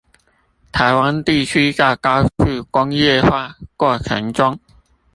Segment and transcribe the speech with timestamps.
[0.71, 2.29] 台灣地區在高速
[2.71, 4.59] 工業化過裎中